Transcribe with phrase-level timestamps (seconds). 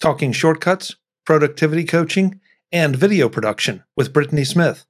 [0.00, 2.40] talking shortcuts, productivity coaching,
[2.72, 4.86] and video production with Brittany Smith.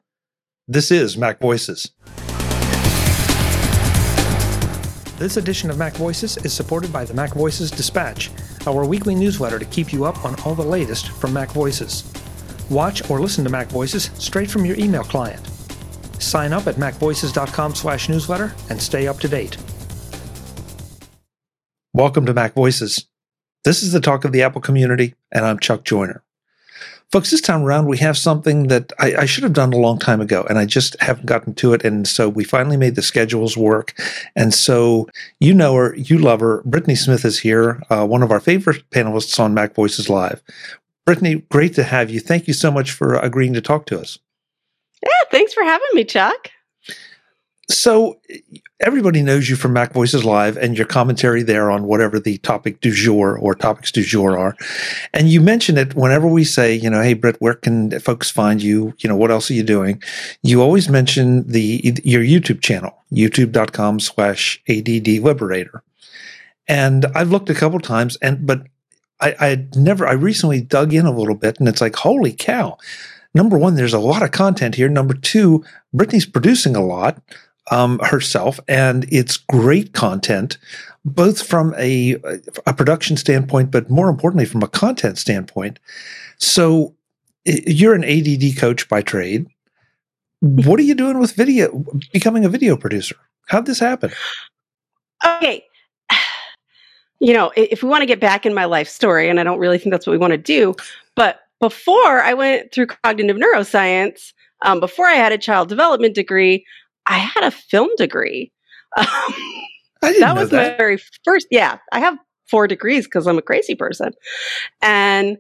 [0.67, 1.92] This is Mac Voices.
[5.19, 8.30] This edition of Mac Voices is supported by the Mac Voices Dispatch,
[8.66, 12.04] our weekly newsletter to keep you up on all the latest from Mac Voices.
[12.68, 15.46] Watch or listen to Mac Voices straight from your email client.
[16.18, 19.57] Sign up at macvoices.com/newsletter and stay up to date.
[21.95, 23.07] Welcome to Mac Voices.
[23.67, 26.23] This is the talk of the Apple community, and I'm Chuck Joiner.
[27.11, 29.98] Folks, this time around, we have something that I, I, should have done a long
[29.98, 31.84] time ago, and I just haven't gotten to it.
[31.84, 34.01] And so we finally made the schedules work.
[34.37, 35.09] And so
[35.41, 36.62] you know her, you love her.
[36.65, 40.45] Brittany Smith is here, uh, one of our favorite panelists on Mac Voices Live.
[41.05, 42.21] Brittany, great to have you.
[42.21, 44.21] Thank you so much for agreeing to talk to us.
[45.02, 46.52] Yeah, thanks for having me, Chuck.
[47.69, 48.20] So
[48.79, 52.80] everybody knows you from Mac Voices Live and your commentary there on whatever the topic
[52.80, 54.57] du jour or topics du jour are.
[55.12, 58.63] And you mention it whenever we say, you know, hey, Britt, where can folks find
[58.63, 58.95] you?
[58.99, 60.02] You know, what else are you doing?
[60.43, 65.83] You always mention the your YouTube channel, youtube.com slash ADD Liberator.
[66.69, 68.66] And I've looked a couple times and, but
[69.21, 72.78] I, I never, I recently dug in a little bit and it's like, holy cow.
[73.34, 74.88] Number one, there's a lot of content here.
[74.88, 77.21] Number two, Brittany's producing a lot
[77.70, 80.59] um, herself, and it's great content,
[81.04, 82.16] both from a,
[82.66, 85.78] a production standpoint, but more importantly, from a content standpoint.
[86.38, 86.94] So
[87.44, 89.47] you're an ADD coach by trade.
[90.41, 93.16] What are you doing with video, becoming a video producer?
[93.47, 94.12] How'd this happen?
[95.25, 95.64] Okay.
[97.19, 99.59] You know, if we want to get back in my life story, and I don't
[99.59, 100.75] really think that's what we want to do,
[101.14, 106.66] but before I went through cognitive neuroscience, um, before I had a child development degree,
[107.06, 108.53] I had a film degree.
[110.03, 110.72] Um, that was that.
[110.72, 111.47] my very first.
[111.50, 112.19] Yeah, I have
[112.49, 114.12] four degrees because I'm a crazy person,
[114.82, 115.38] and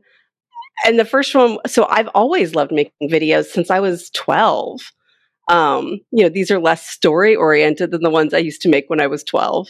[0.84, 1.58] and the first one.
[1.66, 4.80] So I've always loved making videos since I was 12.
[5.48, 8.88] Um, you know, these are less story oriented than the ones I used to make
[8.88, 9.68] when I was 12,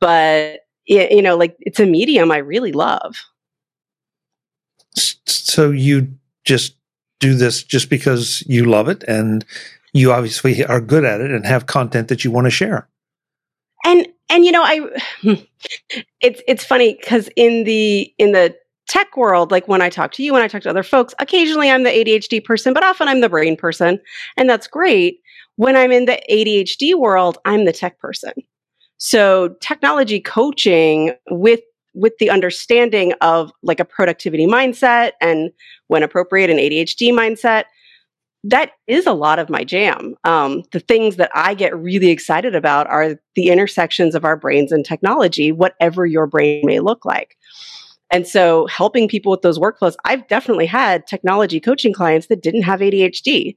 [0.00, 3.16] but you know, like it's a medium I really love.
[5.26, 6.14] So you
[6.44, 6.76] just
[7.18, 9.44] do this just because you love it and
[9.96, 12.88] you obviously are good at it and have content that you want to share.
[13.84, 15.46] And and you know, I
[16.20, 18.56] it's it's funny because in the in the
[18.88, 21.70] tech world, like when I talk to you, when I talk to other folks, occasionally
[21.70, 24.00] I'm the ADHD person, but often I'm the brain person,
[24.36, 25.20] and that's great.
[25.56, 28.32] When I'm in the ADHD world, I'm the tech person.
[28.98, 31.60] So technology coaching with
[31.94, 35.50] with the understanding of like a productivity mindset and
[35.86, 37.64] when appropriate an ADHD mindset
[38.48, 40.14] that is a lot of my jam.
[40.24, 44.70] Um, the things that I get really excited about are the intersections of our brains
[44.70, 47.36] and technology, whatever your brain may look like.
[48.12, 52.62] And so, helping people with those workflows, I've definitely had technology coaching clients that didn't
[52.62, 53.56] have ADHD.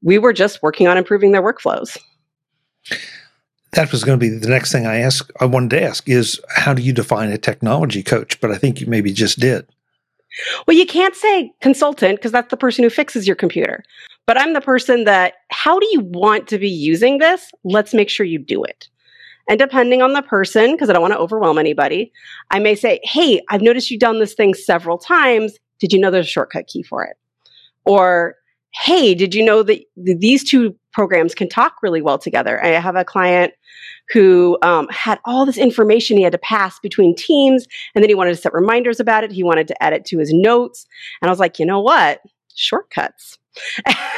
[0.00, 1.98] We were just working on improving their workflows.
[3.72, 5.28] That was going to be the next thing I ask.
[5.40, 8.40] I wanted to ask is how do you define a technology coach?
[8.40, 9.66] But I think you maybe just did.
[10.66, 13.84] Well, you can't say consultant because that's the person who fixes your computer.
[14.26, 17.50] But I'm the person that, how do you want to be using this?
[17.62, 18.88] Let's make sure you do it.
[19.48, 22.10] And depending on the person, because I don't want to overwhelm anybody,
[22.50, 25.58] I may say, Hey, I've noticed you've done this thing several times.
[25.78, 27.16] Did you know there's a shortcut key for it?
[27.84, 28.36] Or,
[28.72, 32.64] Hey, did you know that these two programs can talk really well together?
[32.64, 33.52] I have a client
[34.12, 38.14] who um, had all this information he had to pass between teams, and then he
[38.14, 39.32] wanted to set reminders about it.
[39.32, 40.86] He wanted to add it to his notes.
[41.20, 42.20] And I was like, you know what?
[42.54, 43.38] Shortcuts.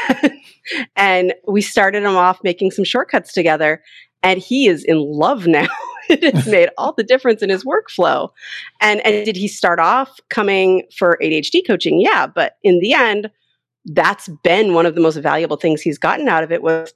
[0.97, 3.83] and we started him off making some shortcuts together,
[4.23, 5.67] and he is in love now.
[6.09, 8.31] it has made all the difference in his workflow.
[8.81, 12.01] And and did he start off coming for ADHD coaching?
[12.01, 13.31] Yeah, but in the end,
[13.87, 16.93] that's been one of the most valuable things he's gotten out of it was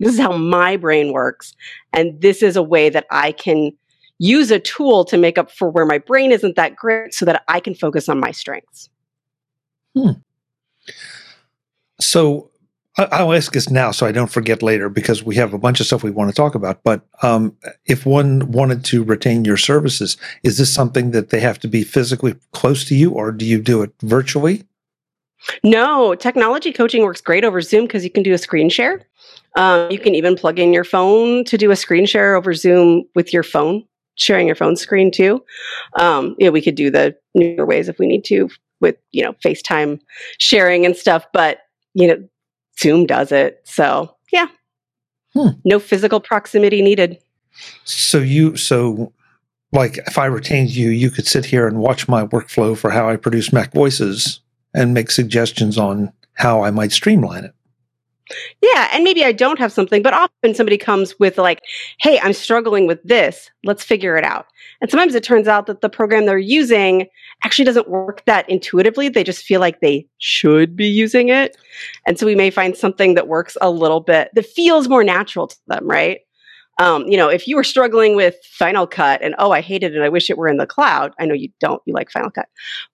[0.00, 1.54] this is how my brain works.
[1.92, 3.72] And this is a way that I can
[4.18, 7.42] use a tool to make up for where my brain isn't that great so that
[7.48, 8.88] I can focus on my strengths.
[9.94, 10.12] Hmm.
[12.00, 12.50] So
[12.96, 15.86] I'll ask this now so I don't forget later because we have a bunch of
[15.86, 16.82] stuff we want to talk about.
[16.82, 17.56] But um,
[17.86, 21.82] if one wanted to retain your services, is this something that they have to be
[21.84, 24.64] physically close to you or do you do it virtually?
[25.62, 29.06] No, technology coaching works great over Zoom because you can do a screen share.
[29.56, 33.04] Um, you can even plug in your phone to do a screen share over Zoom
[33.14, 33.84] with your phone,
[34.14, 35.44] sharing your phone screen too.
[35.98, 38.48] Um, yeah, we could do the newer ways if we need to
[38.80, 40.00] with you know FaceTime
[40.38, 41.60] sharing and stuff, but
[41.94, 42.28] you know
[42.78, 43.60] Zoom does it.
[43.64, 44.46] So yeah,
[45.34, 45.48] hmm.
[45.64, 47.18] no physical proximity needed.
[47.84, 49.12] So you so
[49.72, 53.08] like if I retained you, you could sit here and watch my workflow for how
[53.08, 54.40] I produce Mac voices
[54.74, 57.54] and make suggestions on how I might streamline it.
[58.62, 61.60] Yeah, and maybe I don't have something, but often somebody comes with like,
[62.00, 63.50] "Hey, I'm struggling with this.
[63.64, 64.46] Let's figure it out."
[64.80, 67.08] And sometimes it turns out that the program they're using
[67.44, 69.08] actually doesn't work that intuitively.
[69.08, 71.56] They just feel like they should be using it.
[72.06, 75.48] And so we may find something that works a little bit that feels more natural
[75.48, 76.20] to them, right?
[76.78, 79.94] Um, you know, if you were struggling with Final Cut and oh, I hate it
[79.94, 81.12] and I wish it were in the cloud.
[81.18, 82.48] I know you don't, you like Final Cut,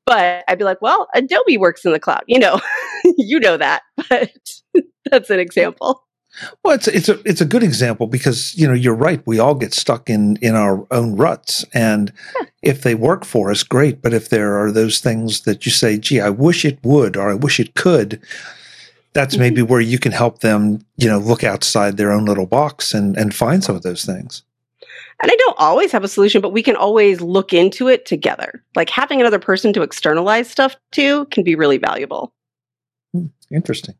[0.04, 2.24] but I'd be like, well, Adobe works in the cloud.
[2.26, 2.60] You know,
[3.16, 4.32] you know that, but
[5.10, 6.02] that's an example.
[6.64, 9.22] Well, it's it's a it's a good example because you know you're right.
[9.26, 12.46] We all get stuck in in our own ruts, and yeah.
[12.62, 14.02] if they work for us, great.
[14.02, 17.30] But if there are those things that you say, "Gee, I wish it would," or
[17.30, 18.20] "I wish it could,"
[19.16, 19.42] that's mm-hmm.
[19.42, 23.16] maybe where you can help them, you know, look outside their own little box and
[23.16, 24.42] and find some of those things.
[25.22, 28.62] And I don't always have a solution, but we can always look into it together.
[28.74, 32.34] Like having another person to externalize stuff to can be really valuable.
[33.12, 33.94] Hmm, interesting.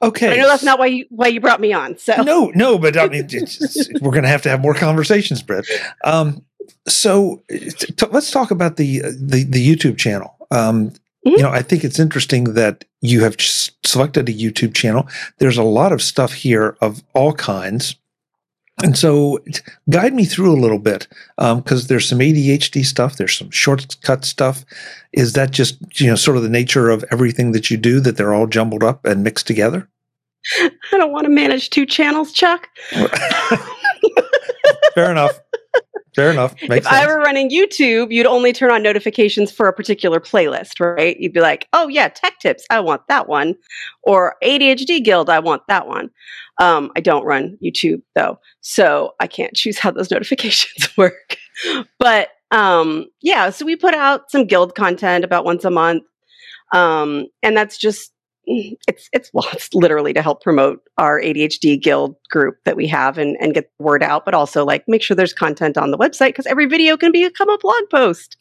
[0.00, 0.32] Okay.
[0.32, 1.98] I know that's not why you why you brought me on.
[1.98, 3.28] So no, no, but I mean,
[4.00, 5.64] we're going to have to have more conversations, Brett.
[6.04, 6.44] Um,
[6.86, 10.36] so t- let's talk about the the, the YouTube channel.
[10.52, 10.92] Um,
[11.26, 11.36] Mm-hmm.
[11.36, 15.06] You know, I think it's interesting that you have selected a YouTube channel.
[15.38, 17.96] There's a lot of stuff here of all kinds.
[18.82, 19.38] And so
[19.90, 24.24] guide me through a little bit because um, there's some ADHD stuff, there's some shortcut
[24.24, 24.64] stuff.
[25.12, 28.16] Is that just, you know, sort of the nature of everything that you do that
[28.16, 29.88] they're all jumbled up and mixed together?
[30.60, 32.68] I don't want to manage two channels, Chuck.
[34.94, 35.38] Fair enough.
[36.14, 36.54] Fair enough.
[36.62, 36.94] Makes if sense.
[36.94, 41.18] I were running YouTube, you'd only turn on notifications for a particular playlist, right?
[41.18, 43.54] You'd be like, oh, yeah, tech tips, I want that one.
[44.02, 46.10] Or ADHD Guild, I want that one.
[46.60, 51.36] Um, I don't run YouTube though, so I can't choose how those notifications work.
[51.98, 56.04] but um, yeah, so we put out some guild content about once a month.
[56.74, 58.11] Um, and that's just
[58.44, 63.18] it's it's well it's literally to help promote our ADHD guild group that we have
[63.18, 65.98] and and get the word out but also like make sure there's content on the
[65.98, 68.36] website because every video can become a blog post.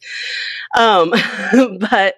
[0.78, 1.14] Um
[1.80, 2.16] but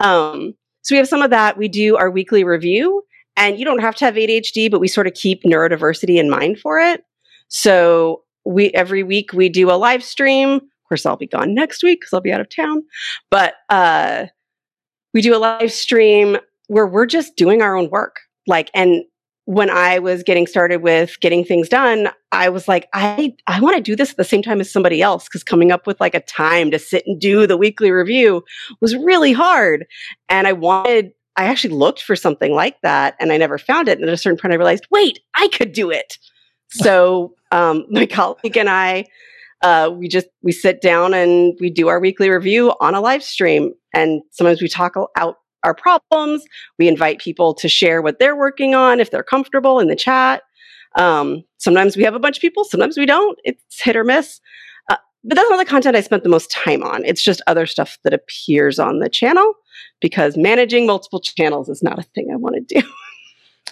[0.00, 1.58] um so we have some of that.
[1.58, 3.02] We do our weekly review
[3.36, 6.58] and you don't have to have ADHD but we sort of keep neurodiversity in mind
[6.58, 7.02] for it.
[7.48, 10.50] So we every week we do a live stream.
[10.50, 12.84] Of course I'll be gone next week because I'll be out of town.
[13.30, 14.26] But uh
[15.12, 18.20] we do a live stream where we're just doing our own work.
[18.46, 19.02] Like, and
[19.44, 23.76] when I was getting started with getting things done, I was like, I, I want
[23.76, 26.14] to do this at the same time as somebody else because coming up with like
[26.14, 28.44] a time to sit and do the weekly review
[28.82, 29.86] was really hard.
[30.28, 33.98] And I wanted, I actually looked for something like that and I never found it.
[33.98, 36.18] And at a certain point, I realized, wait, I could do it.
[36.68, 39.06] So um, my colleague and I,
[39.62, 43.24] uh, we just we sit down and we do our weekly review on a live
[43.24, 46.44] stream, and sometimes we talk out our problems.
[46.78, 50.42] We invite people to share what they're working on if they're comfortable in the chat.
[50.96, 53.38] Um, sometimes we have a bunch of people, sometimes we don't.
[53.44, 54.40] It's hit or miss.
[54.90, 57.04] Uh, but that's not the content I spent the most time on.
[57.04, 59.54] It's just other stuff that appears on the channel
[60.00, 62.86] because managing multiple channels is not a thing I want to do.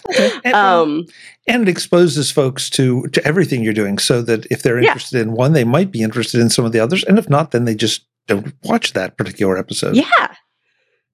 [0.09, 0.31] Okay.
[0.45, 1.05] And, um,
[1.47, 5.23] and, it exposes folks to to everything you're doing, so that if they're interested yeah.
[5.23, 7.65] in one, they might be interested in some of the others, and if not, then
[7.65, 9.95] they just don't watch that particular episode.
[9.95, 10.35] Yeah,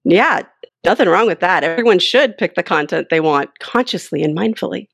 [0.04, 0.42] yeah,
[0.84, 1.64] nothing wrong with that.
[1.64, 4.88] Everyone should pick the content they want consciously and mindfully.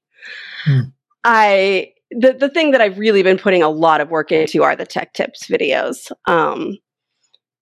[0.65, 0.81] Hmm.
[1.25, 4.77] I the the thing that I've really been putting a lot of work into are
[4.77, 6.11] the tech tips videos.
[6.27, 6.79] Um,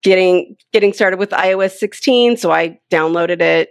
[0.03, 3.71] getting getting started with iOS 16, so I downloaded it,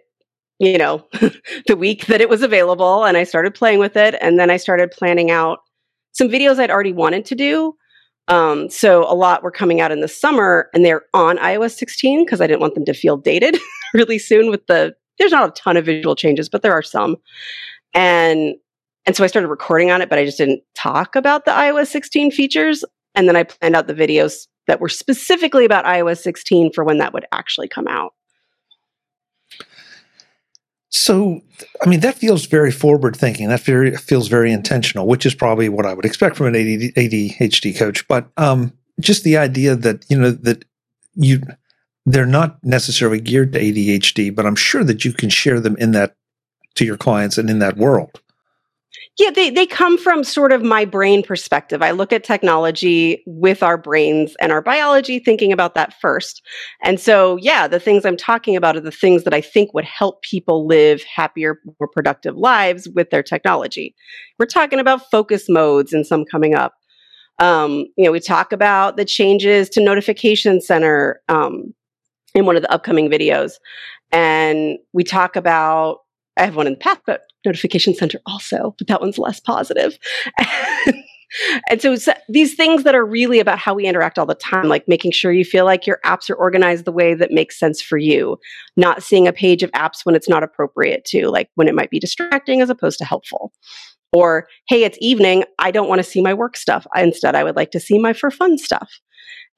[0.60, 1.06] you know,
[1.68, 4.58] the week that it was available, and I started playing with it, and then I
[4.58, 5.60] started planning out
[6.12, 7.74] some videos I'd already wanted to do
[8.28, 12.26] um, so a lot were coming out in the summer and they're on iOS 16
[12.26, 13.58] because I didn't want them to feel dated
[13.94, 17.16] really soon with the there's not a ton of visual changes, but there are some.
[17.94, 18.56] And
[19.06, 21.88] and so I started recording on it, but I just didn't talk about the iOS
[21.88, 22.84] 16 features.
[23.16, 26.98] And then I planned out the videos that were specifically about iOS 16 for when
[26.98, 28.14] that would actually come out.
[31.00, 31.42] So,
[31.86, 33.50] I mean, that feels very forward thinking.
[33.50, 37.78] That very, feels very intentional, which is probably what I would expect from an ADHD
[37.78, 38.08] coach.
[38.08, 40.66] But um, just the idea that you know that
[41.16, 41.42] you
[42.08, 45.92] they're not necessarily geared to ADHD, but I'm sure that you can share them in
[45.92, 46.16] that
[46.76, 48.20] to your clients and in that world.
[49.18, 51.82] Yeah, they, they come from sort of my brain perspective.
[51.82, 56.44] I look at technology with our brains and our biology, thinking about that first.
[56.84, 59.86] And so, yeah, the things I'm talking about are the things that I think would
[59.86, 63.96] help people live happier, more productive lives with their technology.
[64.38, 66.76] We're talking about focus modes and some coming up.
[67.40, 71.74] Um, you know, we talk about the changes to Notification Center um,
[72.36, 73.54] in one of the upcoming videos.
[74.12, 76.00] And we talk about,
[76.38, 79.98] I have one in the past, but Notification Center also, but that one's less positive.
[81.70, 81.96] and so,
[82.30, 85.32] these things that are really about how we interact all the time, like making sure
[85.32, 88.38] you feel like your apps are organized the way that makes sense for you,
[88.76, 91.90] not seeing a page of apps when it's not appropriate to, like when it might
[91.90, 93.52] be distracting as opposed to helpful.
[94.14, 95.44] Or, hey, it's evening.
[95.60, 96.88] I don't want to see my work stuff.
[96.96, 99.00] Instead, I would like to see my for fun stuff.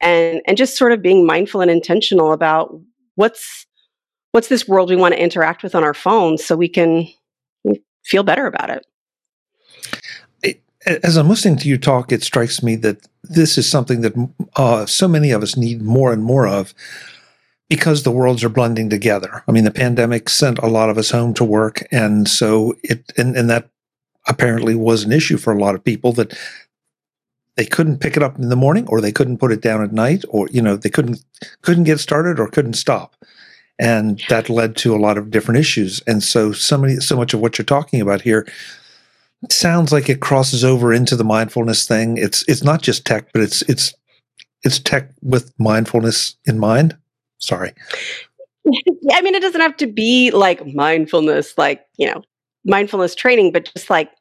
[0.02, 2.74] And, and just sort of being mindful and intentional about
[3.16, 3.66] what's
[4.32, 7.08] what's this world we want to interact with on our phones so we can
[8.10, 8.86] feel better about it
[10.86, 14.14] as I'm listening to you talk, it strikes me that this is something that
[14.56, 16.74] uh, so many of us need more and more of
[17.70, 19.44] because the worlds are blending together.
[19.48, 23.12] I mean, the pandemic sent a lot of us home to work, and so it
[23.18, 23.70] and, and that
[24.28, 26.38] apparently was an issue for a lot of people that
[27.56, 29.92] they couldn't pick it up in the morning or they couldn't put it down at
[29.92, 31.24] night or you know they couldn't
[31.62, 33.16] couldn't get started or couldn't stop
[33.80, 37.34] and that led to a lot of different issues and so so many so much
[37.34, 38.46] of what you're talking about here
[39.50, 42.18] sounds like it crosses over into the mindfulness thing.
[42.18, 43.94] It's it's not just tech, but it's it's
[44.64, 46.98] it's tech with mindfulness in mind.
[47.38, 47.72] Sorry.
[49.12, 52.22] I mean, it doesn't have to be like mindfulness, like you know,
[52.66, 54.12] mindfulness training, but just like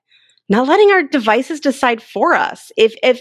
[0.48, 2.72] not letting our devices decide for us.
[2.76, 3.20] If if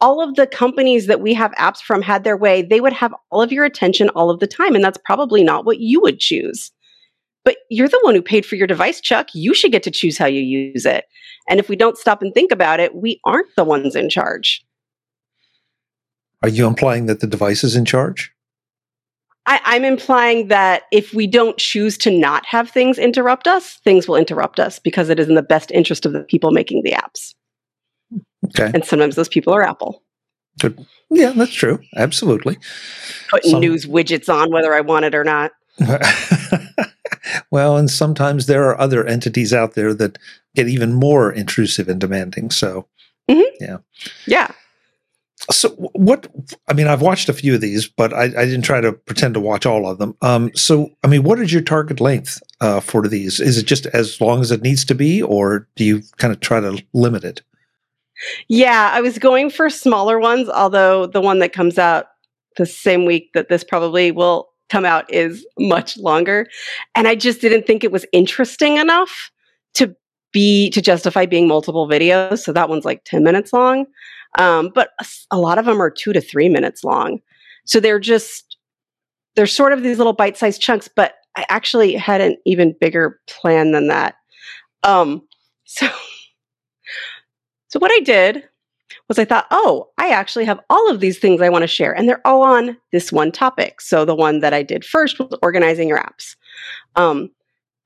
[0.00, 3.14] all of the companies that we have apps from had their way, they would have
[3.30, 6.18] all of your attention all of the time, and that's probably not what you would
[6.18, 6.70] choose.
[7.44, 9.28] But you're the one who paid for your device, Chuck.
[9.32, 11.04] You should get to choose how you use it.
[11.48, 14.64] And if we don't stop and think about it, we aren't the ones in charge.
[16.42, 18.32] Are you implying that the device is in charge?
[19.46, 24.08] I, am implying that if we don't choose to not have things interrupt us, things
[24.08, 26.92] will interrupt us because it is in the best interest of the people making the
[26.92, 27.34] apps.
[28.46, 28.70] Okay.
[28.74, 30.02] And sometimes those people are Apple.
[30.60, 30.84] Good.
[31.10, 31.80] Yeah, that's true.
[31.96, 32.58] Absolutely.
[33.30, 33.60] Putting Some...
[33.60, 35.52] news widgets on whether I want it or not.
[37.50, 40.18] well, and sometimes there are other entities out there that
[40.54, 42.50] get even more intrusive and demanding.
[42.50, 42.88] So,
[43.30, 43.42] mm-hmm.
[43.60, 43.78] yeah.
[44.26, 44.50] Yeah.
[45.50, 46.26] So, what,
[46.68, 49.34] I mean, I've watched a few of these, but I, I didn't try to pretend
[49.34, 50.16] to watch all of them.
[50.20, 53.38] Um, so, I mean, what is your target length uh, for these?
[53.38, 56.40] Is it just as long as it needs to be, or do you kind of
[56.40, 57.42] try to limit it?
[58.48, 62.06] Yeah, I was going for smaller ones, although the one that comes out
[62.56, 66.48] the same week that this probably will come out is much longer.
[66.94, 69.30] And I just didn't think it was interesting enough
[69.74, 69.94] to
[70.32, 72.40] be to justify being multiple videos.
[72.40, 73.86] So that one's like 10 minutes long.
[74.36, 74.90] Um, but
[75.30, 77.20] a lot of them are two to three minutes long.
[77.64, 78.56] So they're just,
[79.34, 83.20] they're sort of these little bite sized chunks, but I actually had an even bigger
[83.26, 84.16] plan than that.
[84.82, 85.22] Um,
[85.64, 85.88] so,
[87.68, 88.44] so what I did
[89.08, 91.92] was I thought, oh, I actually have all of these things I want to share,
[91.92, 93.80] and they're all on this one topic.
[93.80, 96.36] So the one that I did first was organizing your apps.
[96.96, 97.30] Um,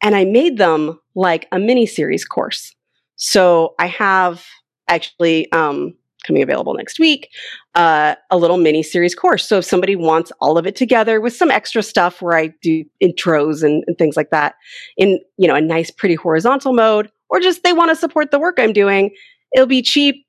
[0.03, 2.75] and I made them like a mini series course.
[3.17, 4.47] So I have
[4.89, 7.29] actually um, coming available next week
[7.75, 9.47] uh, a little mini series course.
[9.47, 12.85] So if somebody wants all of it together with some extra stuff where I do
[13.03, 14.55] intros and, and things like that
[14.97, 18.39] in you know a nice pretty horizontal mode, or just they want to support the
[18.39, 19.11] work I'm doing,
[19.55, 20.27] it'll be cheap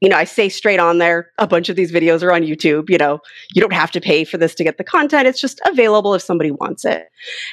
[0.00, 2.88] you know, I say straight on there, a bunch of these videos are on YouTube.
[2.88, 3.20] You know,
[3.54, 5.26] you don't have to pay for this to get the content.
[5.26, 7.08] It's just available if somebody wants it.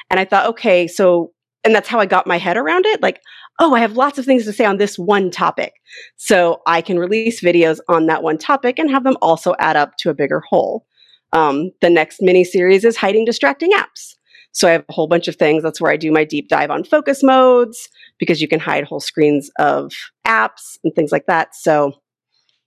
[0.09, 1.33] And I thought, okay, so,
[1.65, 3.01] and that's how I got my head around it.
[3.01, 3.19] Like,
[3.59, 5.73] oh, I have lots of things to say on this one topic.
[6.15, 9.97] So I can release videos on that one topic and have them also add up
[9.99, 10.85] to a bigger whole.
[11.33, 14.15] Um, the next mini series is hiding distracting apps.
[14.51, 15.61] So I have a whole bunch of things.
[15.61, 18.99] That's where I do my deep dive on focus modes because you can hide whole
[18.99, 19.93] screens of
[20.25, 21.55] apps and things like that.
[21.55, 21.93] So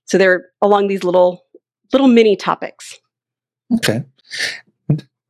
[0.04, 1.44] so they're along these little
[1.92, 2.99] little mini topics.
[3.76, 4.04] Okay.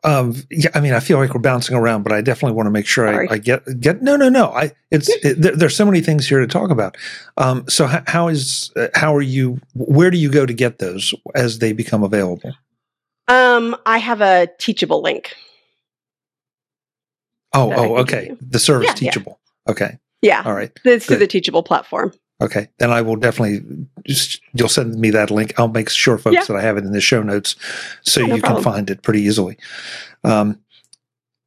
[0.02, 2.70] Um, yeah, I mean, I feel like we're bouncing around, but I definitely want to
[2.70, 4.02] make sure I, I, get get.
[4.02, 4.46] No, no, no.
[4.46, 6.96] I it's it, there, there's so many things here to talk about.
[7.36, 9.60] Um, so how, how is uh, how are you?
[9.74, 12.54] Where do you go to get those as they become available?
[13.28, 15.34] Um, I have a Teachable link.
[17.52, 18.34] Oh, oh, okay.
[18.40, 19.38] The service yeah, Teachable.
[19.66, 19.70] Yeah.
[19.72, 19.98] Okay.
[20.22, 20.42] Yeah.
[20.44, 20.70] All right.
[20.84, 22.12] It's through the Teachable platform.
[22.40, 23.60] Okay, then I will definitely
[24.06, 25.52] just you'll send me that link.
[25.58, 26.44] I'll make sure, folks, yeah.
[26.44, 27.56] that I have it in the show notes
[28.02, 28.62] so no you problem.
[28.62, 29.58] can find it pretty easily.
[30.24, 30.58] Um,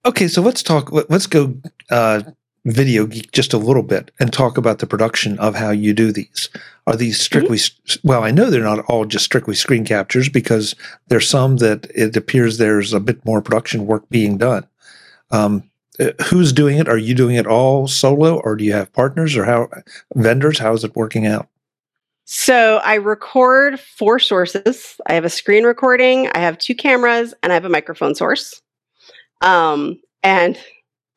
[0.05, 0.91] okay, so let's talk.
[0.91, 1.55] Let's go
[1.89, 2.21] uh,
[2.65, 6.12] video geek just a little bit and talk about the production of how you do
[6.12, 6.50] these.
[6.85, 7.23] Are these mm-hmm.
[7.23, 7.57] strictly?
[7.57, 8.07] Mm-hmm.
[8.07, 10.75] Well, I know they're not all just strictly screen captures because
[11.07, 14.67] there's some that it appears there's a bit more production work being done.
[15.31, 15.69] Um,
[16.25, 16.88] who's doing it?
[16.88, 19.69] Are you doing it all solo, or do you have partners or how
[20.15, 20.59] vendors?
[20.59, 21.47] How is it working out?
[22.25, 24.95] So I record four sources.
[25.07, 28.62] I have a screen recording, I have two cameras, and I have a microphone source.
[29.41, 30.57] Um, and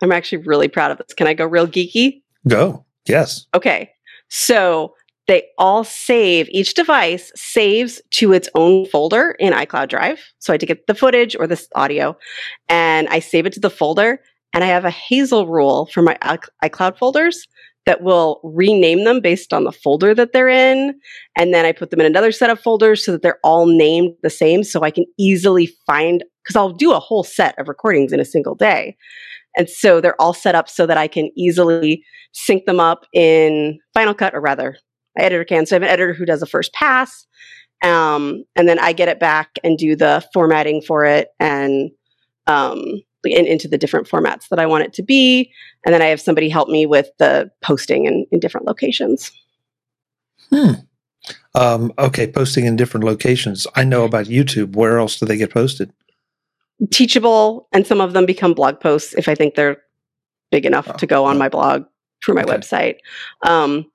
[0.02, 1.14] I'm actually really proud of this.
[1.14, 2.22] Can I go real geeky?
[2.48, 2.84] Go.
[3.06, 3.46] Yes.
[3.54, 3.90] Okay.
[4.28, 4.94] So
[5.28, 10.20] they all save, each device saves to its own folder in iCloud Drive.
[10.38, 12.16] So I had to get the footage or this audio
[12.68, 14.20] and I save it to the folder.
[14.56, 16.16] And I have a Hazel rule for my
[16.64, 17.46] iCloud folders
[17.84, 20.98] that will rename them based on the folder that they're in.
[21.36, 24.14] And then I put them in another set of folders so that they're all named
[24.22, 28.14] the same so I can easily find, because I'll do a whole set of recordings
[28.14, 28.96] in a single day.
[29.58, 33.78] And so they're all set up so that I can easily sync them up in
[33.92, 34.78] Final Cut, or rather,
[35.18, 35.66] my editor can.
[35.66, 37.26] So I have an editor who does a first pass.
[37.82, 41.90] Um, and then I get it back and do the formatting for it and
[42.46, 45.50] um, in, into the different formats that I want it to be.
[45.84, 49.32] And then I have somebody help me with the posting in, in different locations.
[50.50, 50.72] Hmm.
[51.54, 53.66] Um, okay, posting in different locations.
[53.74, 54.76] I know about YouTube.
[54.76, 55.92] Where else do they get posted?
[56.90, 59.78] Teachable, and some of them become blog posts if I think they're
[60.50, 61.84] big enough oh, to go on my blog
[62.20, 62.52] for my okay.
[62.52, 62.96] website.
[63.42, 63.90] Um,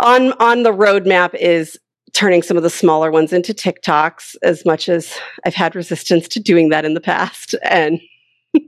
[0.00, 1.78] on on the roadmap is
[2.12, 4.36] turning some of the smaller ones into TikToks.
[4.42, 8.00] As much as I've had resistance to doing that in the past, and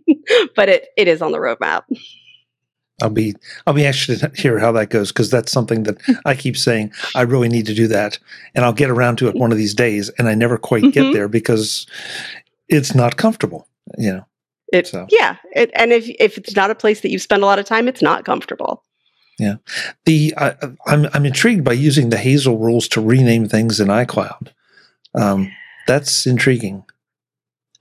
[0.56, 1.82] but it it is on the roadmap.
[3.02, 3.34] I'll be
[3.66, 6.92] I'll be anxious to hear how that goes because that's something that I keep saying
[7.14, 8.18] I really need to do that,
[8.54, 10.90] and I'll get around to it one of these days, and I never quite mm-hmm.
[10.90, 11.86] get there because
[12.68, 13.66] it's not comfortable,
[13.98, 14.26] you know.
[14.72, 15.06] It, so.
[15.10, 17.64] yeah, it, and if if it's not a place that you spend a lot of
[17.64, 18.84] time, it's not comfortable.
[19.38, 19.56] Yeah,
[20.04, 20.54] the uh,
[20.86, 24.48] I'm I'm intrigued by using the Hazel rules to rename things in iCloud.
[25.14, 25.50] Um,
[25.86, 26.84] that's intriguing.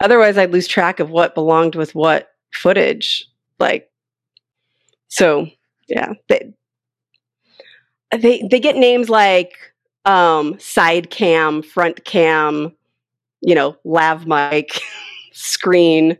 [0.03, 3.25] Otherwise, I'd lose track of what belonged with what footage.
[3.57, 3.89] Like,
[5.07, 5.47] so
[5.87, 6.53] yeah, they
[8.11, 9.55] they they get names like
[10.03, 12.75] um, side cam, front cam,
[13.39, 14.81] you know, lav mic,
[15.31, 16.17] screen.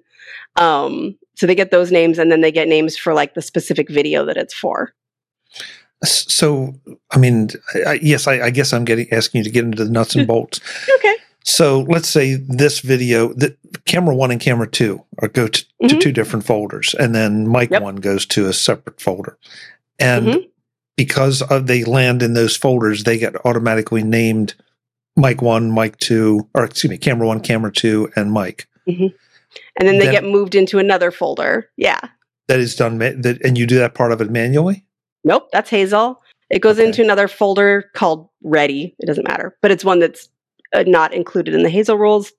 [0.55, 3.89] Um, so they get those names, and then they get names for like the specific
[3.89, 4.93] video that it's for.
[6.05, 6.73] So,
[7.11, 7.49] I mean,
[7.85, 10.27] I, yes, I, I, guess I'm getting asking you to get into the nuts and
[10.27, 10.59] bolts.
[10.95, 11.15] okay.
[11.43, 15.87] So let's say this video, the camera one and camera two are go to, mm-hmm.
[15.87, 17.81] to two different folders, and then mic yep.
[17.81, 19.37] one goes to a separate folder.
[19.99, 20.47] And mm-hmm.
[20.95, 24.55] because of, they land in those folders, they get automatically named
[25.17, 28.67] mic one, mic two, or excuse me, camera one, camera two, and mic.
[28.87, 29.07] Mm-hmm.
[29.77, 31.69] And then they then, get moved into another folder.
[31.77, 31.99] Yeah.
[32.47, 34.85] That is done, that, and you do that part of it manually?
[35.23, 36.21] Nope, that's Hazel.
[36.49, 36.87] It goes okay.
[36.87, 38.95] into another folder called Ready.
[38.99, 40.29] It doesn't matter, but it's one that's
[40.73, 42.31] uh, not included in the Hazel rules.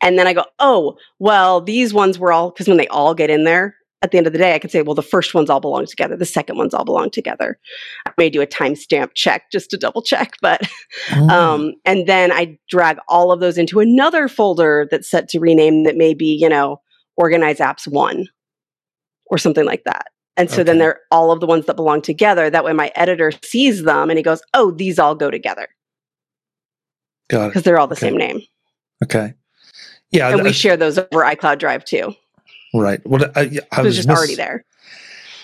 [0.00, 3.30] And then I go, oh, well, these ones were all, because when they all get
[3.30, 5.48] in there, at the end of the day, I could say, well, the first ones
[5.48, 6.14] all belong together.
[6.14, 7.58] The second ones all belong together.
[8.06, 10.60] I may do a timestamp check just to double check, but,
[11.12, 11.28] oh.
[11.30, 15.84] um, and then I drag all of those into another folder that's set to rename
[15.84, 16.82] that may be, you know,
[17.16, 18.26] organize apps one
[19.26, 20.08] or something like that.
[20.36, 20.64] And so okay.
[20.64, 22.50] then they're all of the ones that belong together.
[22.50, 25.68] That way my editor sees them and he goes, oh, these all go together.
[27.28, 27.48] Got it.
[27.50, 28.08] Because they're all the okay.
[28.08, 28.40] same name.
[29.02, 29.34] Okay.
[30.10, 30.30] Yeah.
[30.30, 32.14] And we share those over iCloud Drive too.
[32.72, 33.00] Right.
[33.06, 34.64] Well, I, I was just miss- already there.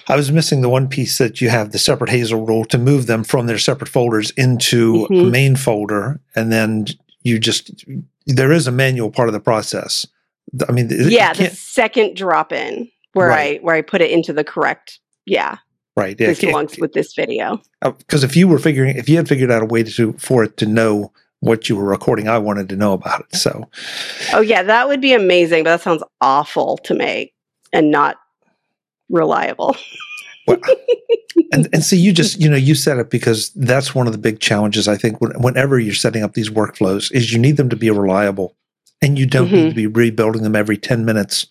[0.09, 3.07] I was missing the one piece that you have the separate Hazel rule to move
[3.07, 5.15] them from their separate folders into mm-hmm.
[5.15, 6.87] a main folder, and then
[7.23, 7.85] you just
[8.27, 10.07] there is a manual part of the process.
[10.69, 13.61] I mean, yeah, the second drop in where right.
[13.61, 14.99] I where I put it into the correct.
[15.27, 15.59] Yeah,
[15.97, 16.19] right.
[16.19, 17.63] Yeah, this belongs with this video.
[17.81, 20.43] Because uh, if you were figuring, if you had figured out a way to for
[20.43, 23.35] it to know what you were recording, I wanted to know about it.
[23.37, 23.69] So,
[24.33, 25.65] oh yeah, that would be amazing.
[25.65, 27.35] But that sounds awful to make
[27.73, 28.19] and not
[29.09, 29.77] reliable.
[30.47, 30.59] well,
[31.53, 34.19] and and so you just you know you set it because that's one of the
[34.19, 37.77] big challenges I think whenever you're setting up these workflows is you need them to
[37.77, 38.57] be reliable,
[39.03, 39.57] and you don't mm-hmm.
[39.57, 41.47] need to be rebuilding them every ten minutes.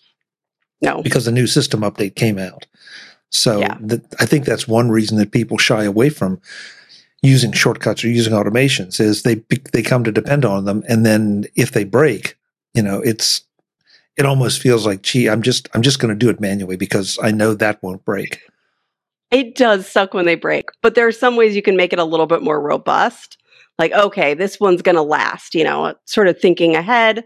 [0.82, 2.66] No, because a new system update came out.
[3.30, 3.76] So yeah.
[4.18, 6.40] I think that's one reason that people shy away from
[7.22, 11.44] using shortcuts or using automations is they they come to depend on them, and then
[11.54, 12.36] if they break,
[12.74, 13.42] you know, it's
[14.16, 17.18] it almost feels like, gee, I'm just I'm just going to do it manually because
[17.22, 18.40] I know that won't break.
[19.30, 21.98] It does suck when they break, but there are some ways you can make it
[21.98, 23.36] a little bit more robust.
[23.78, 25.54] Like, okay, this one's going to last.
[25.54, 27.24] You know, sort of thinking ahead.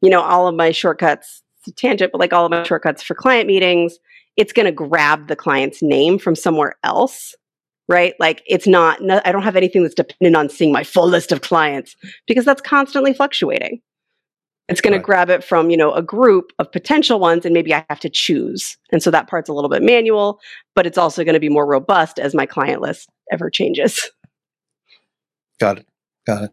[0.00, 1.42] You know, all of my shortcuts,
[1.76, 3.98] tangent, but like all of my shortcuts for client meetings,
[4.36, 7.34] it's going to grab the client's name from somewhere else
[7.88, 8.14] right?
[8.20, 11.32] Like it's not, no, I don't have anything that's dependent on seeing my full list
[11.32, 11.96] of clients
[12.26, 13.80] because that's constantly fluctuating.
[14.68, 14.98] It's going right.
[14.98, 18.00] to grab it from, you know, a group of potential ones and maybe I have
[18.00, 18.76] to choose.
[18.92, 20.40] And so that part's a little bit manual,
[20.74, 24.10] but it's also going to be more robust as my client list ever changes.
[25.58, 25.86] Got it.
[26.26, 26.50] Got it.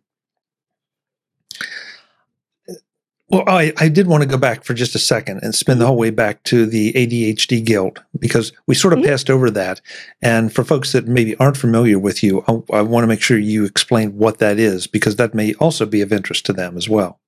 [3.36, 5.86] Well, I, I did want to go back for just a second and spin the
[5.86, 9.10] whole way back to the ADHD Guild because we sort of mm-hmm.
[9.10, 9.82] passed over that.
[10.21, 13.38] And for folks that maybe aren't familiar with you, I, I want to make sure
[13.38, 16.88] you explain what that is because that may also be of interest to them as
[16.88, 17.19] well.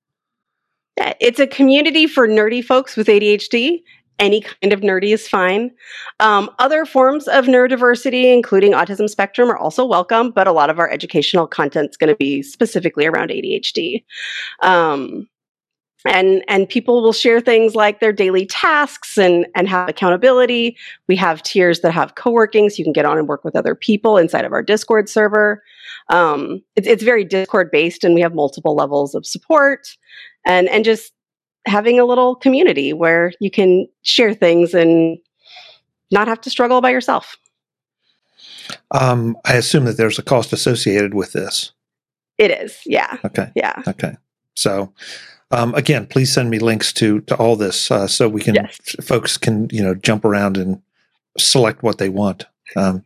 [0.96, 3.82] Yeah, it's a community for nerdy folks with ADHD.
[4.18, 5.70] Any kind of nerdy is fine.
[6.20, 10.78] Um, other forms of neurodiversity, including autism spectrum, are also welcome, but a lot of
[10.78, 14.02] our educational content is going to be specifically around ADHD.
[14.62, 15.28] Um,
[16.04, 20.76] and and people will share things like their daily tasks and and have accountability.
[21.08, 23.74] We have tiers that have co-working so you can get on and work with other
[23.74, 25.62] people inside of our discord server.
[26.10, 29.96] Um, it's, it's very discord based and we have multiple levels of support
[30.46, 31.12] and and just
[31.66, 35.18] having a little community where you can share things and
[36.10, 37.36] not have to struggle by yourself.
[38.90, 41.72] Um, i assume that there's a cost associated with this.
[42.38, 43.18] It is yeah.
[43.24, 43.50] Okay.
[43.56, 43.82] Yeah.
[43.86, 44.16] Okay.
[44.54, 44.92] So
[45.50, 48.96] um, again, please send me links to to all this uh, so we can yes.
[49.02, 50.82] folks can you know jump around and
[51.38, 52.44] select what they want.
[52.76, 53.04] Um,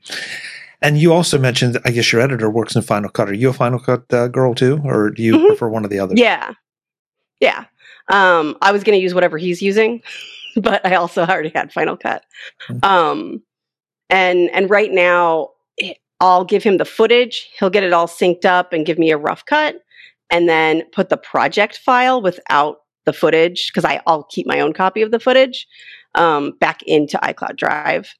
[0.80, 3.28] and you also mentioned, I guess your editor works in Final Cut.
[3.28, 5.46] Are you a Final Cut uh, girl too, or do you mm-hmm.
[5.46, 6.18] prefer one of the others?
[6.18, 6.54] Yeah,
[7.40, 7.66] yeah.
[8.08, 10.02] Um, I was going to use whatever he's using,
[10.56, 12.24] but I also already had Final Cut.
[12.68, 12.84] Mm-hmm.
[12.84, 13.42] Um,
[14.10, 15.50] and and right now,
[16.20, 17.48] I'll give him the footage.
[17.56, 19.80] He'll get it all synced up and give me a rough cut
[20.32, 25.02] and then put the project file without the footage because I'll keep my own copy
[25.02, 25.68] of the footage
[26.14, 28.12] um, back into iCloud Drive,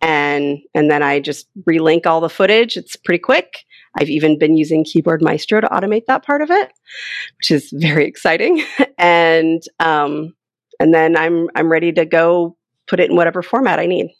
[0.00, 2.76] and and then I just relink all the footage.
[2.76, 3.64] It's pretty quick.
[3.98, 6.72] I've even been using Keyboard Maestro to automate that part of it,
[7.38, 8.64] which is very exciting.
[8.98, 10.34] and um,
[10.80, 14.10] and then I'm I'm ready to go put it in whatever format I need.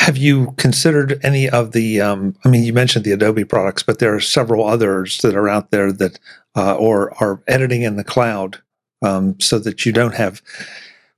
[0.00, 2.00] Have you considered any of the?
[2.00, 5.48] Um, I mean, you mentioned the Adobe products, but there are several others that are
[5.48, 6.18] out there that,
[6.56, 8.60] uh, or are editing in the cloud,
[9.02, 10.40] um, so that you don't have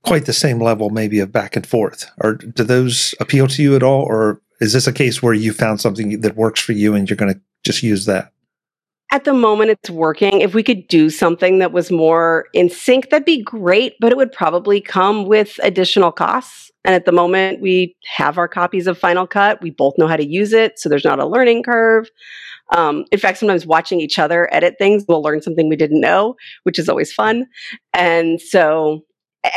[0.03, 2.09] quite the same level, maybe of back and forth.
[2.19, 5.53] Or do those appeal to you at all, or is this a case where you
[5.53, 8.31] found something that works for you and you're going to just use that?
[9.13, 10.39] At the moment, it's working.
[10.39, 14.15] If we could do something that was more in sync, that'd be great, but it
[14.15, 16.71] would probably come with additional costs.
[16.85, 19.61] And at the moment, we have our copies of Final Cut.
[19.61, 22.09] We both know how to use it, so there's not a learning curve.
[22.73, 26.35] Um, in fact, sometimes watching each other edit things, we'll learn something we didn't know,
[26.63, 27.47] which is always fun.
[27.93, 29.03] And so,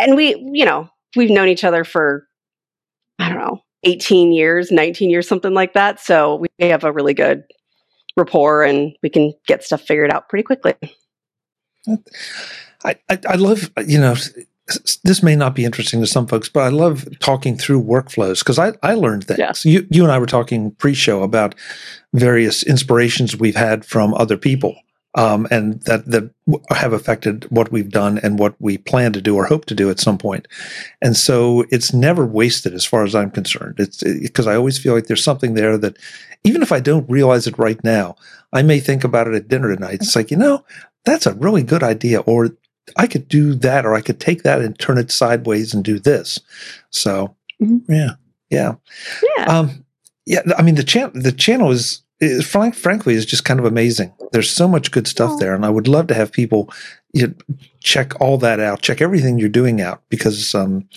[0.01, 2.27] and we, you know, we've known each other for,
[3.21, 6.01] I don't know, 18 years, 19 years, something like that.
[6.01, 7.45] So we have a really good
[8.17, 10.75] rapport and we can get stuff figured out pretty quickly.
[12.85, 14.15] I, I, I love, you know,
[15.03, 18.59] this may not be interesting to some folks, but I love talking through workflows because
[18.59, 19.39] I, I learned things.
[19.39, 19.53] Yeah.
[19.71, 21.55] You, you and I were talking pre show about
[22.13, 24.77] various inspirations we've had from other people
[25.15, 26.31] um, and that, that
[26.71, 29.89] have affected what we've done and what we plan to do or hope to do
[29.91, 30.49] at some point.
[31.01, 33.77] And so it's never wasted as far as I'm concerned.
[33.79, 35.97] It's because it, I always feel like there's something there that
[36.43, 38.17] even if I don't realize it right now,
[38.53, 40.01] I may think about it at dinner tonight.
[40.03, 40.65] It's like, you know,
[41.05, 42.21] that's a really good idea.
[42.21, 42.51] Or
[42.97, 45.99] I could do that, or I could take that and turn it sideways and do
[45.99, 46.39] this.
[46.91, 47.91] So, mm-hmm.
[47.91, 48.11] yeah,
[48.51, 48.75] yeah,
[49.37, 49.45] yeah.
[49.45, 49.85] Um,
[50.27, 50.41] yeah.
[50.57, 54.13] I mean, the channel, the channel is, is frank, frankly, is just kind of amazing.
[54.33, 55.39] There's so much good stuff oh.
[55.39, 56.71] there, and I would love to have people
[57.13, 57.35] you know,
[57.81, 60.89] check all that out, check everything you're doing out, because um,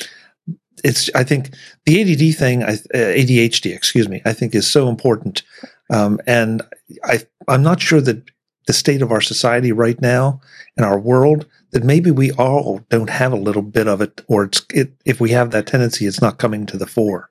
[0.83, 1.09] it's.
[1.15, 1.53] I think
[1.85, 5.43] the ADD thing, uh, ADHD, excuse me, I think is so important,
[5.91, 6.61] um, and
[7.03, 8.29] I, I'm not sure that
[8.67, 10.41] the state of our society right now
[10.75, 14.43] and our world that maybe we all don't have a little bit of it, or
[14.43, 17.29] it's it, if we have that tendency, it's not coming to the fore.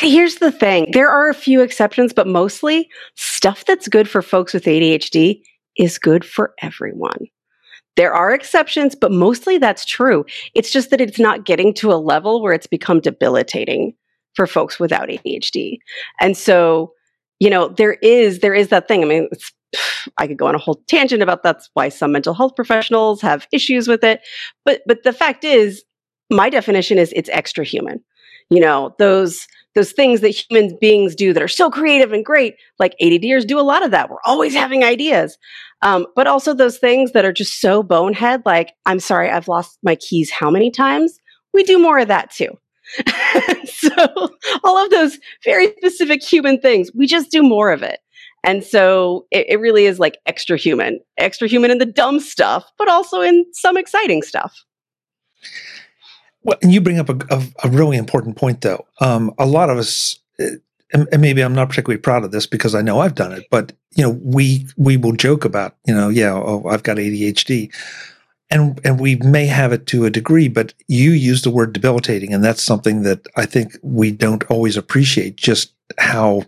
[0.00, 4.54] Here's the thing there are a few exceptions, but mostly stuff that's good for folks
[4.54, 5.42] with ADHD
[5.76, 7.26] is good for everyone.
[7.96, 10.24] There are exceptions, but mostly that's true.
[10.54, 13.94] It's just that it's not getting to a level where it's become debilitating
[14.34, 15.78] for folks without ADHD.
[16.20, 16.92] And so,
[17.38, 19.02] you know, there is there is that thing.
[19.02, 19.28] I mean,
[20.18, 23.46] I could go on a whole tangent about that's why some mental health professionals have
[23.52, 24.22] issues with it.
[24.64, 25.84] But but the fact is,
[26.30, 28.02] my definition is it's extra human.
[28.48, 32.56] You know, those those things that human beings do that are so creative and great,
[32.78, 34.10] like ADDers do a lot of that.
[34.10, 35.38] We're always having ideas.
[35.82, 39.78] Um, but also those things that are just so bonehead, like, I'm sorry, I've lost
[39.82, 41.18] my keys how many times?
[41.52, 42.58] We do more of that too.
[43.64, 43.90] so
[44.64, 48.00] all of those very specific human things, we just do more of it.
[48.44, 52.64] And so it, it, really is like extra human, extra human in the dumb stuff,
[52.76, 54.64] but also in some exciting stuff.
[56.44, 58.86] Well, and you bring up a, a, a really important point, though.
[59.00, 60.46] Um, a lot of us, uh,
[60.92, 63.46] and, and maybe I'm not particularly proud of this because I know I've done it,
[63.50, 67.72] but you know, we we will joke about, you know, yeah, oh, I've got ADHD.
[68.50, 72.34] And and we may have it to a degree, but you use the word debilitating,
[72.34, 76.44] and that's something that I think we don't always appreciate just how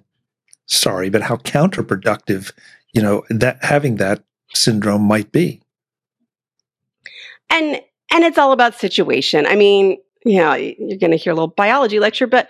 [0.66, 2.52] sorry, but how counterproductive,
[2.92, 5.60] you know, that having that syndrome might be.
[7.50, 7.80] And
[8.14, 9.44] and it's all about situation.
[9.44, 12.48] I mean, you know, you're going to hear a little biology lecture, but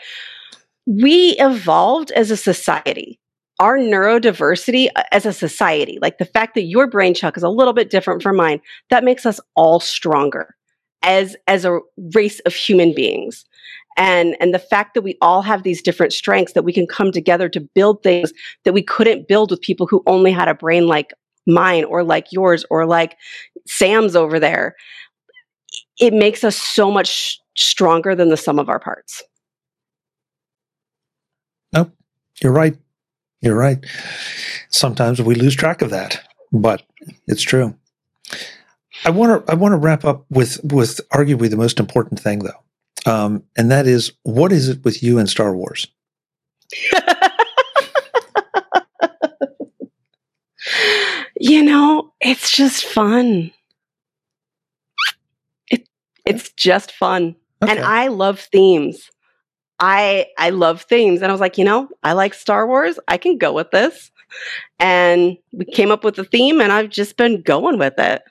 [0.86, 3.18] we evolved as a society.
[3.60, 7.48] Our neurodiversity uh, as a society, like the fact that your brain chuck is a
[7.48, 10.54] little bit different from mine, that makes us all stronger
[11.02, 11.80] as as a
[12.14, 13.46] race of human beings.
[13.96, 17.10] And and the fact that we all have these different strengths that we can come
[17.10, 18.32] together to build things
[18.64, 21.14] that we couldn't build with people who only had a brain like
[21.46, 23.16] mine or like yours or like
[23.66, 24.74] Sam's over there.
[26.00, 29.22] It makes us so much stronger than the sum of our parts.
[31.72, 31.92] Nope,
[32.42, 32.76] you're right.
[33.40, 33.84] You're right.
[34.70, 36.82] Sometimes we lose track of that, but
[37.26, 37.76] it's true.
[39.04, 42.38] I want to I want to wrap up with with arguably the most important thing
[42.40, 42.62] though,
[43.10, 45.86] um, and that is what is it with you and Star Wars?
[51.38, 53.52] you know, it's just fun.
[56.24, 57.36] It it's just fun.
[57.62, 57.72] Okay.
[57.72, 59.10] And I love themes.
[59.80, 62.98] I I love themes and I was like, you know, I like Star Wars.
[63.08, 64.10] I can go with this.
[64.78, 68.22] And we came up with a theme and I've just been going with it.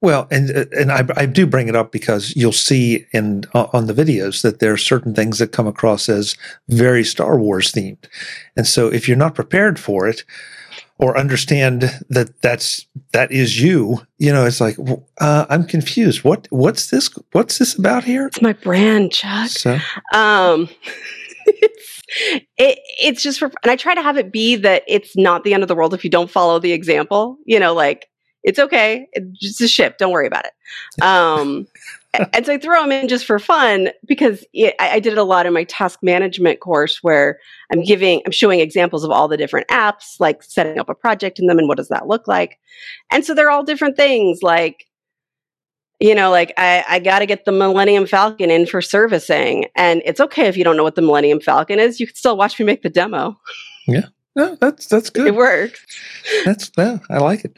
[0.00, 3.86] Well, and and I, I do bring it up because you'll see in uh, on
[3.86, 6.36] the videos that there are certain things that come across as
[6.68, 8.06] very Star Wars themed,
[8.56, 10.24] and so if you're not prepared for it,
[11.02, 14.76] or understand that that's that is you you know it's like
[15.20, 16.22] uh, i'm confused.
[16.22, 18.28] What what's this what's this about here?
[18.28, 19.50] It's my brand chuck.
[19.50, 19.78] So?
[20.14, 20.68] um
[21.44, 22.02] it's
[22.56, 25.54] it, it's just for and i try to have it be that it's not the
[25.54, 28.08] end of the world if you don't follow the example you know like
[28.42, 29.06] it's okay.
[29.12, 29.98] It's just a ship.
[29.98, 30.52] Don't worry about it.
[31.02, 31.66] Um
[32.32, 35.18] and so I throw them in just for fun because it, I, I, did it
[35.18, 37.38] a lot in my task management course where
[37.72, 41.38] I'm giving, I'm showing examples of all the different apps, like setting up a project
[41.38, 42.58] in them and what does that look like.
[43.10, 44.84] And so they're all different things like,
[46.00, 49.66] you know, like I, I got to get the Millennium Falcon in for servicing.
[49.74, 51.98] And it's okay if you don't know what the Millennium Falcon is.
[51.98, 53.38] You can still watch me make the demo.
[53.86, 54.06] Yeah.
[54.36, 55.28] No, that's that's good.
[55.28, 55.84] It works.
[56.44, 57.56] That's yeah, I like it.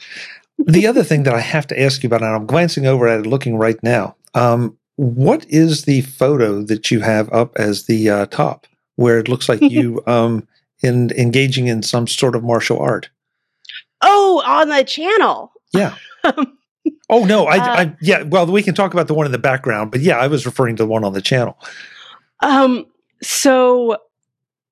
[0.58, 3.20] The other thing that I have to ask you about, and I'm glancing over at
[3.20, 8.10] it, looking right now, um, what is the photo that you have up as the
[8.10, 8.66] uh, top,
[8.96, 10.46] where it looks like you um,
[10.82, 13.10] in engaging in some sort of martial art?
[14.02, 15.52] Oh, on the channel.
[15.72, 15.96] Yeah.
[17.08, 18.22] oh no, I, uh, I, yeah.
[18.22, 20.76] Well, we can talk about the one in the background, but yeah, I was referring
[20.76, 21.58] to the one on the channel.
[22.40, 22.86] Um.
[23.22, 23.96] So,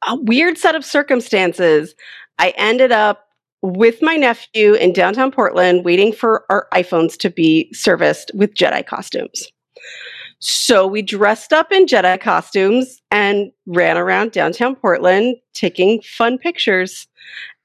[0.07, 1.95] a weird set of circumstances.
[2.39, 3.29] I ended up
[3.63, 8.85] with my nephew in downtown Portland waiting for our iPhones to be serviced with Jedi
[8.85, 9.47] costumes.
[10.41, 17.07] So we dressed up in Jedi costumes and ran around downtown Portland taking fun pictures.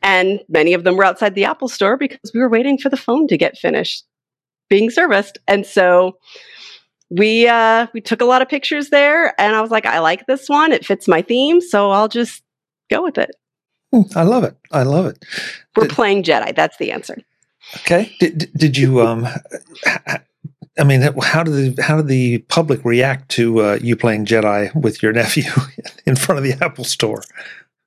[0.03, 2.97] And many of them were outside the Apple store because we were waiting for the
[2.97, 4.05] phone to get finished
[4.69, 5.39] being serviced.
[5.47, 6.17] And so
[7.09, 10.27] we uh we took a lot of pictures there and I was like I like
[10.27, 10.71] this one.
[10.71, 12.43] It fits my theme, so I'll just
[12.91, 13.31] go with it.
[13.93, 14.55] Hmm, I love it.
[14.71, 15.23] I love it.
[15.75, 16.55] We're did, playing Jedi.
[16.55, 17.17] That's the answer.
[17.77, 18.15] Okay.
[18.19, 19.27] Did, did you um
[20.79, 24.73] I mean, how did the how did the public react to uh, you playing Jedi
[24.75, 25.51] with your nephew
[26.05, 27.23] in front of the Apple Store?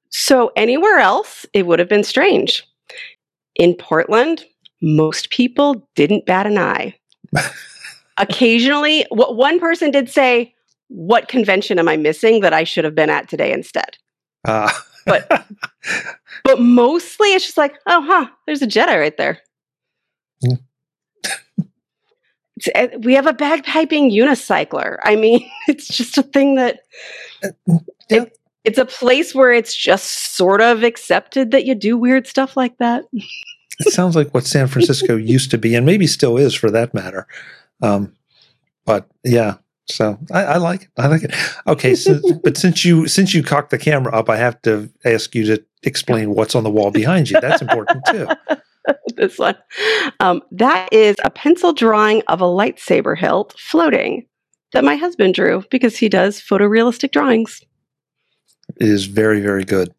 [0.08, 2.66] So anywhere else, it would have been strange.
[3.54, 4.44] In Portland,
[4.82, 6.96] most people didn't bat an eye.
[8.18, 10.52] Occasionally, what one person did say,
[10.88, 13.98] "What convention am I missing that I should have been at today instead?"
[14.44, 14.70] Uh.
[15.06, 15.28] But
[16.44, 19.38] but mostly, it's just like, "Oh, huh, there's a Jedi right there."
[20.44, 20.58] Mm.
[22.74, 24.98] Eh, we have a bagpiping unicycler.
[25.02, 26.80] I mean, it's just a thing that
[27.42, 32.26] uh, it, it's a place where it's just sort of accepted that you do weird
[32.26, 33.04] stuff like that.
[33.12, 36.92] it sounds like what San Francisco used to be, and maybe still is for that
[36.92, 37.26] matter.
[37.82, 38.14] Um,
[38.84, 39.56] but yeah,
[39.90, 40.88] so I, I, like it.
[40.98, 41.35] I like it.
[41.66, 45.35] Okay, so, but since you since you cocked the camera up, I have to ask
[45.35, 47.40] you to explain what's on the wall behind you.
[47.40, 48.29] That's important too.
[49.16, 49.57] this one.
[50.20, 54.26] Um, that is a pencil drawing of a lightsaber hilt floating
[54.72, 57.61] that my husband drew because he does photorealistic drawings.
[58.81, 59.92] It is very, very good.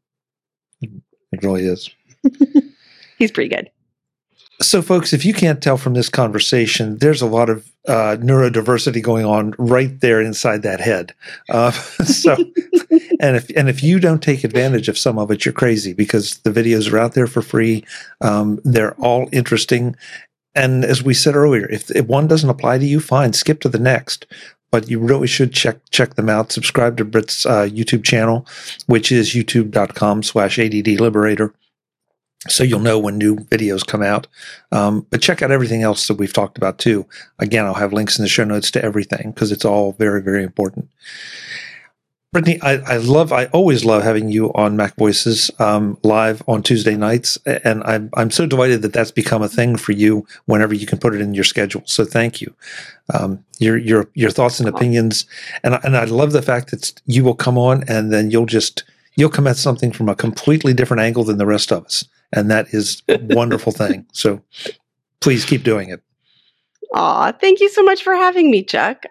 [0.82, 1.90] It really is.
[3.18, 3.70] He's pretty good.
[4.62, 9.02] So, folks, if you can't tell from this conversation, there's a lot of uh, neurodiversity
[9.02, 11.13] going on right there inside that head.
[11.50, 11.72] Uh,
[12.06, 12.36] so,
[13.20, 16.38] and if and if you don't take advantage of some of it, you're crazy because
[16.39, 17.84] the videos are out there for free.
[18.22, 19.96] Um, they're all interesting,
[20.56, 23.70] and as we said earlier, if, if one doesn't apply to you, fine, skip to
[23.70, 24.26] the next.
[24.70, 26.54] But you really should check check them out.
[26.54, 28.48] Subscribe to Britt's uh, YouTube channel,
[28.86, 31.54] which is youtube.com slash ADD Liberator
[32.50, 34.28] so you'll know when new videos come out.
[34.72, 37.06] Um, but check out everything else that we've talked about too.
[37.40, 40.44] Again, I'll have links in the show notes to everything because it's all very, very
[40.44, 40.90] important.
[42.34, 46.64] Brittany, I, I, love, I always love having you on Mac Voices um, live on
[46.64, 50.26] Tuesday nights, and I'm I'm so delighted that that's become a thing for you.
[50.46, 52.56] Whenever you can put it in your schedule, so thank you.
[53.14, 55.26] Um, your your your thoughts and opinions,
[55.62, 58.86] and and I love the fact that you will come on and then you'll just
[59.18, 62.50] you'll come at something from a completely different angle than the rest of us and
[62.52, 64.06] that is a wonderful thing.
[64.13, 64.41] So
[65.20, 66.02] please keep doing it.
[66.94, 69.06] Aw, thank you so much for having me, Chuck.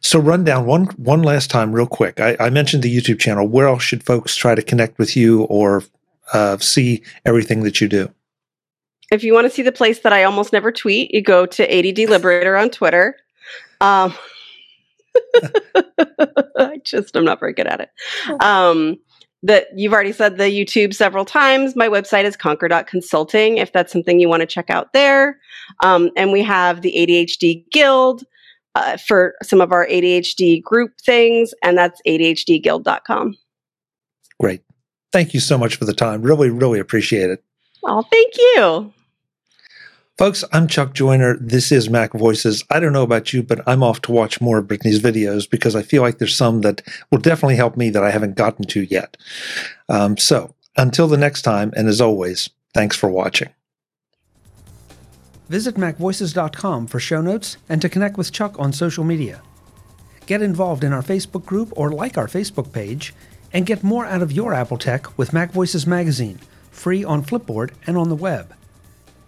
[0.00, 2.20] So run down one one last time, real quick.
[2.20, 3.46] I, I mentioned the YouTube channel.
[3.46, 5.84] Where else should folks try to connect with you or
[6.32, 8.10] uh, see everything that you do?
[9.12, 11.78] If you want to see the place that I almost never tweet, you go to
[11.78, 13.16] ADD Liberator on Twitter.
[13.80, 14.14] Um,
[16.56, 17.90] I just I'm not very good at it.
[18.40, 18.98] Um,
[19.42, 21.74] that you've already said the YouTube several times.
[21.74, 25.38] My website is conquer.consulting if that's something you want to check out there.
[25.82, 28.24] Um, and we have the ADHD Guild
[28.74, 33.36] uh, for some of our ADHD group things, and that's ADHDguild.com.
[34.38, 34.62] Great.
[35.12, 36.22] Thank you so much for the time.
[36.22, 37.42] Really, really appreciate it.
[37.84, 38.92] Oh, thank you.
[40.20, 41.38] Folks, I'm Chuck Joiner.
[41.38, 42.62] This is Mac Voices.
[42.68, 45.74] I don't know about you, but I'm off to watch more of Brittany's videos because
[45.74, 48.82] I feel like there's some that will definitely help me that I haven't gotten to
[48.82, 49.16] yet.
[49.88, 53.48] Um, so until the next time, and as always, thanks for watching.
[55.48, 59.40] Visit MacVoices.com for show notes and to connect with Chuck on social media.
[60.26, 63.14] Get involved in our Facebook group or like our Facebook page,
[63.54, 67.70] and get more out of your Apple tech with Mac Voices Magazine, free on Flipboard
[67.86, 68.52] and on the web.